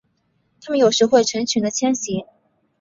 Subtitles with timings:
[0.61, 2.25] 它们有时会成群的迁徙。